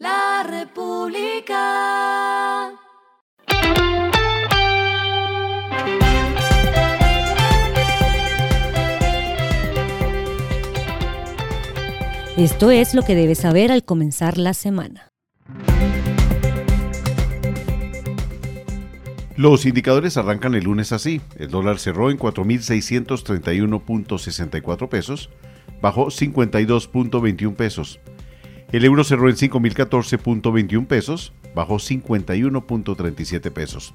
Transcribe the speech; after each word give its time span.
La 0.00 0.44
República. 0.48 1.60
Esto 12.38 12.70
es 12.70 12.94
lo 12.94 13.02
que 13.02 13.14
debes 13.14 13.40
saber 13.40 13.70
al 13.70 13.84
comenzar 13.84 14.38
la 14.38 14.54
semana. 14.54 15.10
Los 19.36 19.66
indicadores 19.66 20.16
arrancan 20.16 20.54
el 20.54 20.64
lunes 20.64 20.92
así. 20.92 21.20
El 21.36 21.50
dólar 21.50 21.78
cerró 21.78 22.10
en 22.10 22.18
4.631.64 22.18 24.88
pesos, 24.88 25.28
bajó 25.82 26.06
52.21 26.06 27.54
pesos. 27.54 28.00
El 28.72 28.84
euro 28.84 29.02
cerró 29.02 29.28
en 29.28 29.34
5.014.21 29.36 30.86
pesos, 30.86 31.32
bajó 31.54 31.76
51.37 31.76 33.50
pesos. 33.50 33.92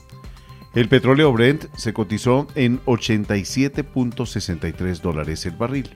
El 0.73 0.89
petróleo 0.89 1.31
Brent 1.31 1.67
se 1.77 1.93
cotizó 1.93 2.47
en 2.55 2.81
87.63 2.81 4.99
dólares 4.99 5.45
el 5.45 5.55
barril. 5.55 5.91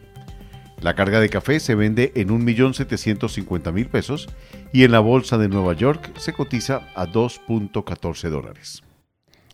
La 0.82 0.96
carga 0.96 1.20
de 1.20 1.28
café 1.28 1.60
se 1.60 1.76
vende 1.76 2.14
en 2.16 2.30
1.750.000 2.30 3.90
pesos 3.90 4.30
y 4.72 4.86
en 4.86 4.94
la 4.94 5.02
bolsa 5.02 5.38
de 5.38 5.50
Nueva 5.50 5.74
York 5.74 6.18
se 6.18 6.32
cotiza 6.32 6.88
a 6.96 7.06
2.14 7.06 8.30
dólares. 8.30 8.84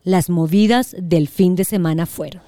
Las 0.04 0.30
movidas 0.30 0.96
del 1.00 1.28
fin 1.28 1.56
de 1.56 1.64
semana 1.64 2.06
fueron. 2.06 2.44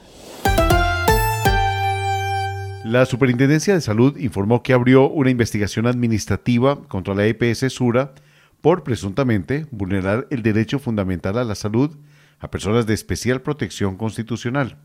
La 2.89 3.05
Superintendencia 3.05 3.73
de 3.73 3.81
Salud 3.81 4.15
informó 4.17 4.63
que 4.63 4.71
abrió 4.71 5.09
una 5.09 5.29
investigación 5.29 5.87
administrativa 5.87 6.87
contra 6.87 7.13
la 7.15 7.25
EPS 7.25 7.73
Sura 7.73 8.15
por 8.61 8.85
presuntamente 8.85 9.65
vulnerar 9.71 10.25
el 10.29 10.41
derecho 10.41 10.79
fundamental 10.79 11.37
a 11.37 11.43
la 11.43 11.55
salud 11.55 11.97
a 12.39 12.49
personas 12.49 12.85
de 12.85 12.93
especial 12.93 13.41
protección 13.41 13.97
constitucional. 13.97 14.77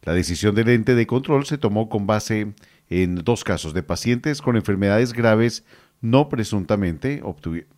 La 0.00 0.14
decisión 0.14 0.54
del 0.54 0.70
ente 0.70 0.94
de 0.94 1.06
control 1.06 1.44
se 1.44 1.58
tomó 1.58 1.90
con 1.90 2.06
base 2.06 2.54
en 2.88 3.16
dos 3.16 3.44
casos 3.44 3.74
de 3.74 3.82
pacientes 3.82 4.40
con 4.40 4.56
enfermedades 4.56 5.12
graves 5.12 5.62
no 6.00 6.30
presuntamente 6.30 7.20
obtuvieron 7.22 7.76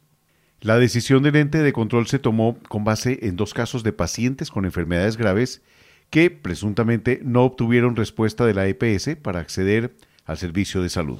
la 0.60 0.77
decisión 0.77 1.22
del 1.22 1.36
ente 1.36 1.58
de 1.58 1.72
control 1.72 2.08
se 2.08 2.19
tomó 2.19 2.58
con 2.69 2.82
base 2.82 3.20
en 3.22 3.36
dos 3.36 3.54
casos 3.54 3.84
de 3.84 3.92
pacientes 3.92 4.50
con 4.50 4.64
enfermedades 4.64 5.16
graves 5.16 5.62
que 6.10 6.30
presuntamente 6.30 7.20
no 7.22 7.44
obtuvieron 7.44 7.96
respuesta 7.96 8.46
de 8.46 8.54
la 8.54 8.66
EPS 8.66 9.16
para 9.16 9.40
acceder 9.40 9.94
al 10.24 10.38
servicio 10.38 10.82
de 10.82 10.88
salud. 10.88 11.18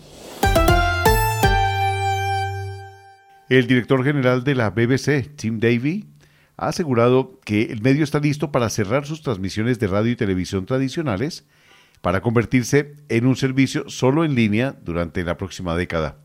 El 3.49 3.67
director 3.67 4.05
general 4.05 4.45
de 4.45 4.55
la 4.55 4.71
BBC, 4.71 5.35
Tim 5.37 5.59
Davy, 5.59 6.07
ha 6.59 6.69
asegurado 6.69 7.39
que 7.45 7.63
el 7.63 7.81
medio 7.81 8.05
está 8.05 8.19
listo 8.19 8.53
para 8.53 8.69
cerrar 8.69 9.07
sus 9.07 9.23
transmisiones 9.23 9.79
de 9.79 9.87
radio 9.87 10.13
y 10.13 10.17
televisión 10.17 10.67
tradicionales 10.67 11.47
para 12.01 12.21
convertirse 12.21 12.95
en 13.09 13.27
un 13.27 13.37
servicio 13.37 13.89
solo 13.89 14.25
en 14.25 14.35
línea 14.35 14.77
durante 14.83 15.25
la 15.25 15.37
próxima 15.37 15.77
década. 15.77 16.19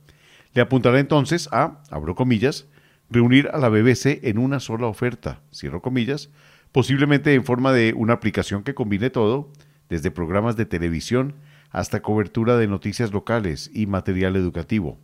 Le 0.54 0.62
apuntará 0.62 1.00
entonces 1.00 1.48
a, 1.52 1.82
abro 1.90 2.16
comillas, 2.16 2.68
reunir 3.10 3.50
a 3.54 3.58
la 3.58 3.70
BBC 3.70 4.20
en 4.24 4.38
una 4.38 4.60
sola 4.60 4.88
oferta, 4.88 5.42
cierro 5.54 5.82
comillas, 5.82 6.30
posiblemente 6.74 7.36
en 7.36 7.46
forma 7.46 7.72
de 7.72 7.94
una 7.96 8.14
aplicación 8.14 8.64
que 8.64 8.74
combine 8.74 9.10
todo, 9.10 9.54
desde 9.90 10.12
programas 10.12 10.58
de 10.58 10.66
televisión 10.66 11.36
hasta 11.70 12.02
cobertura 12.02 12.58
de 12.58 12.68
noticias 12.68 13.14
locales 13.14 13.70
y 13.74 13.86
material 13.86 14.36
educativo. 14.36 15.00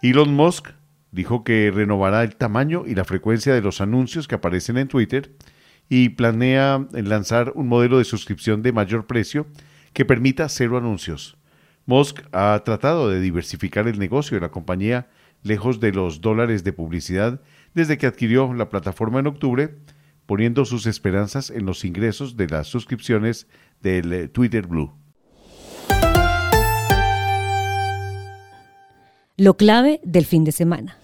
Elon 0.00 0.32
Musk 0.32 0.68
dijo 1.10 1.42
que 1.42 1.72
renovará 1.74 2.22
el 2.22 2.36
tamaño 2.36 2.84
y 2.86 2.94
la 2.94 3.04
frecuencia 3.04 3.52
de 3.52 3.60
los 3.60 3.80
anuncios 3.80 4.28
que 4.28 4.36
aparecen 4.36 4.78
en 4.78 4.86
Twitter 4.86 5.34
y 5.88 6.10
planea 6.10 6.86
lanzar 6.92 7.52
un 7.56 7.66
modelo 7.66 7.98
de 7.98 8.04
suscripción 8.04 8.62
de 8.62 8.72
mayor 8.72 9.06
precio 9.06 9.46
que 9.92 10.04
permita 10.04 10.48
cero 10.48 10.78
anuncios. 10.78 11.36
Musk 11.86 12.20
ha 12.30 12.62
tratado 12.64 13.08
de 13.08 13.20
diversificar 13.20 13.88
el 13.88 13.98
negocio 13.98 14.36
de 14.36 14.42
la 14.42 14.50
compañía 14.50 15.08
lejos 15.42 15.80
de 15.80 15.92
los 15.92 16.20
dólares 16.20 16.64
de 16.64 16.72
publicidad 16.72 17.40
desde 17.74 17.98
que 17.98 18.06
adquirió 18.06 18.52
la 18.54 18.68
plataforma 18.68 19.20
en 19.20 19.26
octubre, 19.26 19.76
poniendo 20.26 20.64
sus 20.64 20.86
esperanzas 20.86 21.50
en 21.50 21.66
los 21.66 21.84
ingresos 21.84 22.36
de 22.36 22.48
las 22.48 22.66
suscripciones 22.66 23.48
del 23.80 24.12
eh, 24.12 24.28
Twitter 24.28 24.66
Blue. 24.66 24.92
Lo 29.36 29.56
clave 29.56 30.00
del 30.02 30.24
fin 30.26 30.44
de 30.44 30.52
semana. 30.52 30.98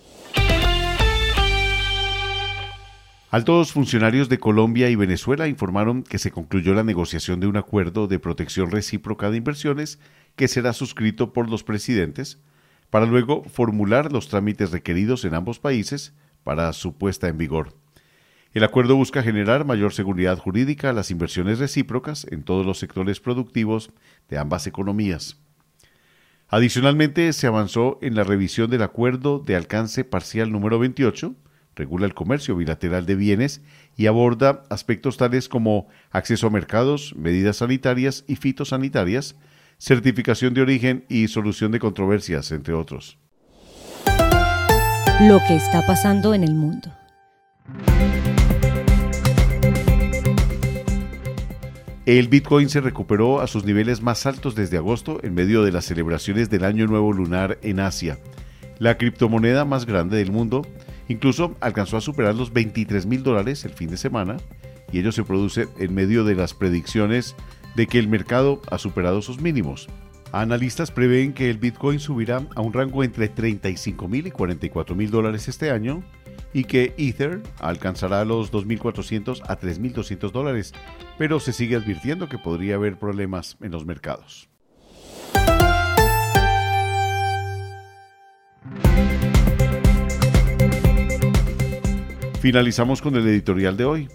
Altos 3.31 3.73
funcionarios 3.73 4.29
de 4.29 4.39
Colombia 4.39 4.91
y 4.91 4.95
Venezuela 4.95 5.49
informaron 5.49 6.05
que 6.05 6.19
se 6.19 6.31
concluyó 6.31 6.73
la 6.73 6.85
negociación 6.85 7.41
de 7.41 7.49
un 7.49 7.57
acuerdo 7.57 8.07
de 8.07 8.21
protección 8.21 8.71
recíproca 8.71 9.31
de 9.31 9.39
inversiones 9.39 9.99
que 10.37 10.47
será 10.47 10.73
suscrito 10.73 11.33
por 11.33 11.51
los 11.51 11.65
presidentes 11.65 12.39
para 12.91 13.07
luego 13.07 13.43
formular 13.43 14.13
los 14.13 14.29
trámites 14.29 14.71
requeridos 14.71 15.25
en 15.25 15.35
ambos 15.35 15.59
países 15.59 16.15
para 16.45 16.73
su 16.73 16.97
puesta 16.97 17.29
en 17.29 17.39
vigor. 17.39 17.75
El 18.53 18.63
acuerdo 18.63 18.95
busca 18.95 19.25
generar 19.25 19.65
mayor 19.65 19.93
seguridad 19.93 20.39
jurídica 20.39 20.91
a 20.91 20.93
las 20.93 21.11
inversiones 21.11 21.59
recíprocas 21.59 22.25
en 22.31 22.45
todos 22.45 22.65
los 22.65 22.79
sectores 22.79 23.19
productivos 23.19 23.91
de 24.29 24.39
ambas 24.39 24.69
economías. 24.69 25.39
Adicionalmente, 26.49 27.33
se 27.33 27.49
avanzó 27.49 27.99
en 28.01 28.15
la 28.15 28.23
revisión 28.23 28.71
del 28.71 28.83
acuerdo 28.83 29.41
de 29.41 29.57
alcance 29.57 30.05
parcial 30.05 30.53
número 30.53 30.79
28, 30.79 31.35
regula 31.75 32.07
el 32.07 32.15
comercio 32.15 32.55
bilateral 32.55 33.07
de 33.07 33.17
bienes 33.17 33.61
y 33.97 34.07
aborda 34.07 34.63
aspectos 34.71 35.17
tales 35.17 35.49
como 35.49 35.89
acceso 36.13 36.47
a 36.47 36.51
mercados, 36.51 37.15
medidas 37.17 37.57
sanitarias 37.57 38.25
y 38.29 38.37
fitosanitarias, 38.37 39.35
certificación 39.79 40.55
de 40.55 40.63
origen 40.63 41.05
y 41.09 41.27
solución 41.27 41.73
de 41.73 41.81
controversias, 41.81 42.53
entre 42.53 42.75
otros. 42.75 43.19
Lo 45.21 45.39
que 45.47 45.55
está 45.55 45.87
pasando 45.87 46.35
en 46.35 46.43
el 46.43 46.55
mundo. 46.55 46.91
El 52.05 52.27
Bitcoin 52.27 52.69
se 52.69 52.81
recuperó 52.81 53.41
a 53.41 53.47
sus 53.47 53.65
niveles 53.65 54.03
más 54.03 54.27
altos 54.27 54.57
desde 54.57 54.77
agosto 54.77 55.21
en 55.23 55.35
medio 55.35 55.63
de 55.63 55.71
las 55.71 55.85
celebraciones 55.85 56.51
del 56.51 56.65
Año 56.65 56.89
Nuevo 56.89 57.13
Lunar 57.13 57.59
en 57.63 57.79
Asia. 57.79 58.19
La 58.81 58.99
criptomoneda 58.99 59.65
más 59.65 59.87
grande 59.87 60.17
del 60.17 60.33
mundo 60.33 60.67
incluso 61.07 61.55
alcanzó 61.61 61.97
a 61.97 62.01
superar 62.01 62.35
los 62.35 62.53
23 62.53 63.07
mil 63.07 63.23
dólares 63.23 63.65
el 63.65 63.73
fin 63.73 63.91
de 63.91 63.97
semana 63.97 64.39
y 64.91 64.99
ello 64.99 65.13
se 65.13 65.23
produce 65.23 65.69
en 65.79 65.95
medio 65.95 66.25
de 66.25 66.35
las 66.35 66.55
predicciones 66.55 67.37
de 67.77 67.87
que 67.87 68.01
el 68.01 68.09
mercado 68.09 68.61
ha 68.69 68.79
superado 68.79 69.23
sus 69.23 69.41
mínimos. 69.41 69.89
Analistas 70.41 70.91
prevén 70.91 71.33
que 71.33 71.49
el 71.49 71.59
Bitcoin 71.59 72.01
subirá 72.01 72.43
a 72.57 72.61
un 72.61 72.73
rango 72.73 73.05
entre 73.05 73.29
35 73.29 74.09
mil 74.09 74.27
y 74.27 74.33
44 74.33 74.97
mil 74.97 75.09
dólares 75.09 75.47
este 75.47 75.71
año 75.71 76.03
y 76.53 76.65
que 76.65 76.93
Ether 76.99 77.41
alcanzará 77.61 78.25
los 78.25 78.53
2.400 78.53 79.43
a 79.47 79.57
3.200 79.57 80.33
dólares, 80.33 80.73
pero 81.19 81.39
se 81.39 81.53
sigue 81.53 81.77
advirtiendo 81.77 82.29
que 82.29 82.39
podría 82.39 82.75
haber 82.75 82.99
problemas 82.99 83.57
en 83.61 83.71
los 83.71 83.87
mercados. 83.87 84.49
Finalizamos 92.41 93.01
con 93.01 93.15
el 93.15 93.29
editorial 93.29 93.77
de 93.77 93.85
hoy. 93.85 94.09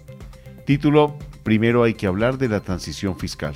Título 0.66 1.16
primero 1.44 1.82
hay 1.82 1.94
que 1.94 2.06
hablar 2.06 2.36
de 2.36 2.50
la 2.50 2.60
transición 2.60 3.18
fiscal. 3.18 3.54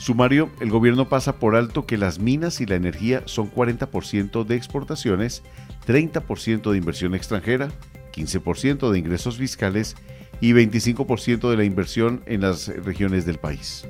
Sumario, 0.00 0.48
el 0.60 0.70
gobierno 0.70 1.10
pasa 1.10 1.38
por 1.38 1.54
alto 1.54 1.84
que 1.84 1.98
las 1.98 2.20
minas 2.20 2.62
y 2.62 2.66
la 2.66 2.74
energía 2.74 3.22
son 3.26 3.52
40% 3.52 4.46
de 4.46 4.56
exportaciones, 4.56 5.42
30% 5.86 6.70
de 6.70 6.78
inversión 6.78 7.14
extranjera, 7.14 7.68
15% 8.14 8.90
de 8.90 8.98
ingresos 8.98 9.36
fiscales 9.36 9.96
y 10.40 10.52
25% 10.52 11.50
de 11.50 11.56
la 11.58 11.64
inversión 11.64 12.22
en 12.24 12.40
las 12.40 12.68
regiones 12.68 13.26
del 13.26 13.36
país. 13.36 13.86